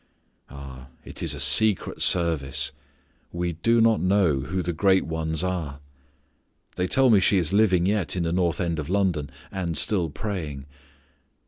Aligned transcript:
Ah! 0.49 0.87
It 1.05 1.21
is 1.21 1.35
a 1.35 1.39
secret 1.39 2.01
service. 2.01 2.71
We 3.31 3.53
do 3.53 3.79
not 3.79 4.01
know 4.01 4.39
who 4.39 4.63
the 4.63 4.73
great 4.73 5.05
ones 5.05 5.43
are. 5.43 5.79
They 6.75 6.87
tell 6.87 7.11
me 7.11 7.19
she 7.19 7.37
is 7.37 7.53
living 7.53 7.85
yet 7.85 8.15
in 8.15 8.23
the 8.23 8.33
north 8.33 8.59
end 8.59 8.79
of 8.79 8.89
London, 8.89 9.29
and 9.51 9.77
still 9.77 10.09
praying. 10.09 10.65